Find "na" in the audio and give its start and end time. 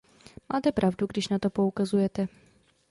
1.27-1.39